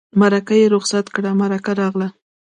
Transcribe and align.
مرکه 0.19 0.53
یې 0.61 0.65
رخصت 0.75 1.05
کړه 1.15 1.31
مرکه 1.41 1.71
راغله. 1.81 2.07